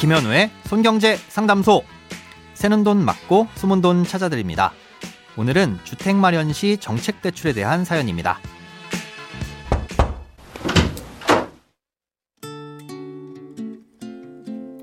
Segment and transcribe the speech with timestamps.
[0.00, 1.82] 김현우의 손경제 상담소.
[2.54, 4.72] 새는 돈 맞고 숨은 돈 찾아드립니다.
[5.36, 8.38] 오늘은 주택 마련 시 정책 대출에 대한 사연입니다.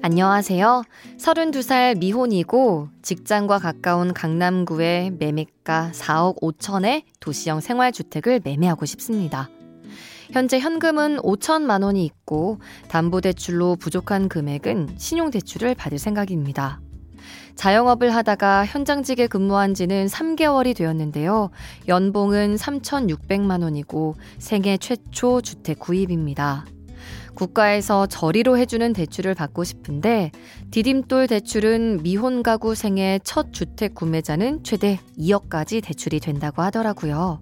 [0.01, 0.83] 안녕하세요.
[1.17, 9.49] 32살 미혼이고 직장과 가까운 강남구의 매매가 4억 5천의 도시형 생활주택을 매매하고 싶습니다.
[10.31, 16.79] 현재 현금은 5천만 원이 있고 담보대출로 부족한 금액은 신용대출을 받을 생각입니다.
[17.55, 21.51] 자영업을 하다가 현장직에 근무한 지는 3개월이 되었는데요.
[21.87, 26.65] 연봉은 3,600만 원이고 생애 최초 주택 구입입니다.
[27.35, 30.31] 국가에서 저리로 해주는 대출을 받고 싶은데
[30.71, 37.41] 디딤돌 대출은 미혼 가구 생애 첫 주택 구매자는 최대 2억까지 대출이 된다고 하더라고요.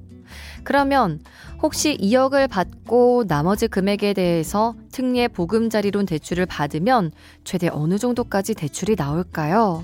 [0.63, 1.19] 그러면
[1.61, 7.11] 혹시 2억을 받고 나머지 금액에 대해서 특례 보금자리론 대출을 받으면
[7.43, 9.83] 최대 어느 정도까지 대출이 나올까요?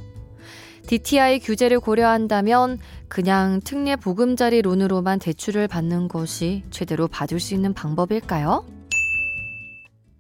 [0.88, 8.66] DTI 규제를 고려한다면 그냥 특례 보금자리 론으로만 대출을 받는 것이 최대로 받을 수 있는 방법일까요?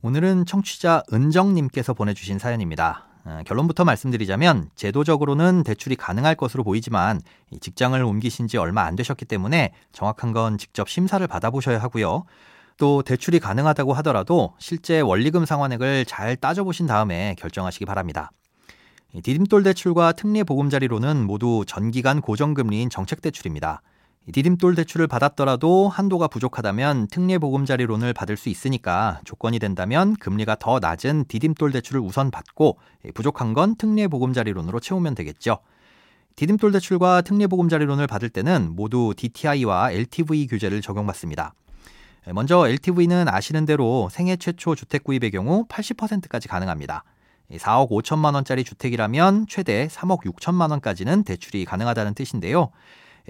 [0.02, 3.08] 오늘은 청취자 은정님께서 보내주신 사연입니다.
[3.30, 7.22] 어, 결론부터 말씀드리자면 제도적으로는 대출이 가능할 것으로 보이지만
[7.61, 12.25] 직장을 옮기신 지 얼마 안 되셨기 때문에 정확한 건 직접 심사를 받아보셔야 하고요.
[12.77, 18.31] 또 대출이 가능하다고 하더라도 실제 원리금 상환액을 잘 따져보신 다음에 결정하시기 바랍니다.
[19.21, 23.81] 디딤돌 대출과 특례 보금자리로는 모두 전기간 고정금리인 정책 대출입니다.
[24.31, 31.25] 디딤돌 대출을 받았더라도 한도가 부족하다면 특례 보금자리론을 받을 수 있으니까 조건이 된다면 금리가 더 낮은
[31.27, 32.77] 디딤돌 대출을 우선 받고
[33.15, 35.59] 부족한 건 특례 보금자리론으로 채우면 되겠죠.
[36.35, 41.55] 디딤돌 대출과 특례 보금자리론을 받을 때는 모두 DTI와 LTV 규제를 적용받습니다.
[42.33, 47.03] 먼저 LTV는 아시는 대로 생애 최초 주택 구입의 경우 80%까지 가능합니다.
[47.52, 52.69] 4억 5천만 원짜리 주택이라면 최대 3억 6천만 원까지는 대출이 가능하다는 뜻인데요.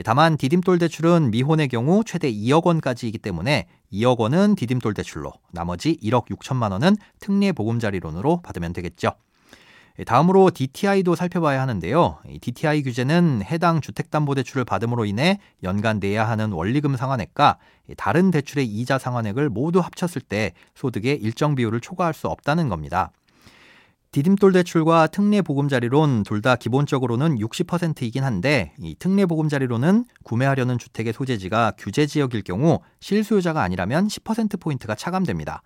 [0.06, 6.28] 다만 디딤돌 대출은 미혼의 경우 최대 2억 원까지이기 때문에 2억 원은 디딤돌 대출로 나머지 1억
[6.28, 9.14] 6천만 원은 특례 보금자리론으로 받으면 되겠죠.
[10.06, 12.20] 다음으로 DTI도 살펴봐야 하는데요.
[12.40, 17.58] DTI 규제는 해당 주택담보대출을 받음으로 인해 연간 내야 하는 원리금 상환액과
[17.98, 23.12] 다른 대출의 이자 상환액을 모두 합쳤을 때 소득의 일정 비율을 초과할 수 없다는 겁니다.
[24.12, 31.74] 디딤돌 대출과 특례 보금자리론 둘 다 기본적으로는 60%이긴 한데 이 특례 보금자리론은 구매하려는 주택의 소재지가
[31.78, 35.62] 규제 지역일 경우 실수요자가 아니라면 10% 포인트가 차감됩니다.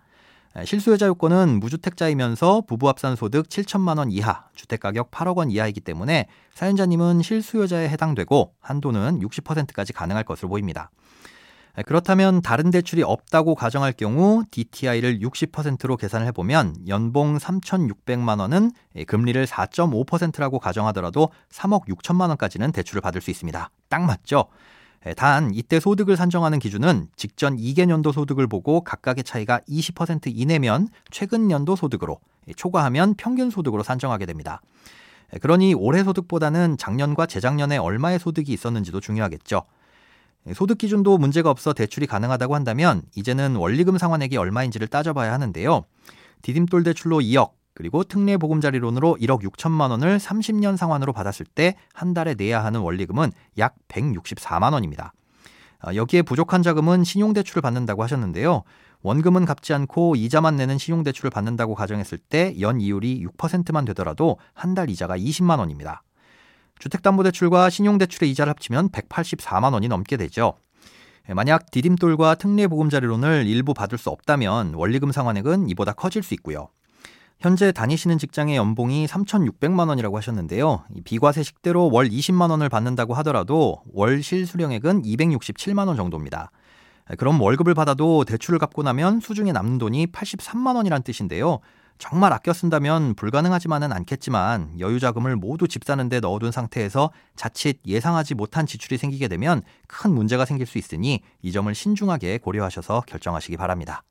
[0.64, 6.26] 실수요자 요건은 무주택자이면서 부부 합산 소득 7천만 원 이하, 주택 가격 8억 원 이하이기 때문에
[6.54, 10.90] 사연자님은 실수요자에 해당되고 한도는 60%까지 가능할 것으로 보입니다.
[11.82, 18.70] 그렇다면 다른 대출이 없다고 가정할 경우 DTI를 60%로 계산을 해보면 연봉 3,600만 원은
[19.08, 23.70] 금리를 4.5%라고 가정하더라도 3억 6천만 원까지는 대출을 받을 수 있습니다.
[23.88, 24.46] 딱 맞죠?
[25.16, 31.74] 단 이때 소득을 산정하는 기준은 직전 2개년도 소득을 보고 각각의 차이가 20% 이내면 최근 연도
[31.74, 32.20] 소득으로
[32.56, 34.62] 초과하면 평균 소득으로 산정하게 됩니다.
[35.40, 39.64] 그러니 올해 소득보다는 작년과 재작년에 얼마의 소득이 있었는지도 중요하겠죠.
[40.52, 45.84] 소득 기준도 문제가 없어 대출이 가능하다고 한다면 이제는 원리금 상환액이 얼마인지를 따져봐야 하는데요.
[46.42, 52.34] 디딤돌 대출로 2억, 그리고 특례 보금자리론으로 1억 6천만 원을 30년 상환으로 받았을 때 한 달에
[52.34, 55.14] 내야 하는 원리금은 약 164만 원입니다.
[55.86, 58.62] 어, 여기에 부족한 자금은 신용대출을 받는다고 하셨는데요.
[59.02, 64.88] 원금은 갚지 않고 이자만 내는 신용대출을 받는다고 가정했을 때 연 이율이 6%만 되더라도 한 달
[64.90, 66.02] 이자가 20만 원입니다.
[66.78, 70.54] 주택담보대출과 신용대출의 이자를 합치면 184만 원이 넘게 되죠.
[71.28, 76.68] 예, 만약 디딤돌과 특례보금자리론을 일부 받을 수 없다면 원리금 상환액은 이보다 커질 수 있고요.
[77.40, 80.84] 현재 다니시는 직장의 연봉이 3,600만 원이라고 하셨는데요.
[81.04, 86.50] 비과세 식대로 월 20만 원을 받는다고 하더라도 월 실수령액은 267만 원 정도입니다.
[87.10, 91.60] 예, 그럼 월급을 받아도 대출을 갚고 나면 수중에 남는 돈이 83만 원이란 뜻인데요.
[91.98, 98.66] 정말 아껴 쓴다면 불가능하지만은 않겠지만 여유 자금을 모두 집 사는데 넣어둔 상태에서 자칫 예상하지 못한
[98.66, 104.02] 지출이 생기게 되면 큰 문제가 생길 수 있으니 이 점을 신중하게 고려하셔서 결정하시기 바랍니다.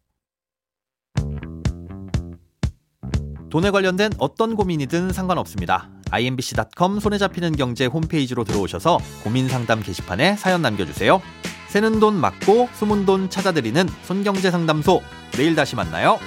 [3.50, 5.88] 돈에 관련된 어떤 고민이든 상관없습니다.
[6.10, 11.22] imbc.com 손에 잡히는 경제 홈페이지로 들어오셔서 고민 상담 게시판에 사연 남겨주세요.
[11.68, 15.02] 새는 돈 맞고 숨은 돈 찾아드리는 손경제 상담소.
[15.34, 16.20] 내일 다시 만나요.